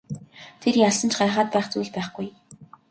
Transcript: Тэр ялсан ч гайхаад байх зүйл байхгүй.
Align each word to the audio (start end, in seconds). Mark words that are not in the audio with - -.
Тэр 0.61 0.75
ялсан 0.87 1.09
ч 1.11 1.13
гайхаад 1.19 1.47
байх 1.53 1.67
зүйл 1.71 1.91
байхгүй. 1.95 2.27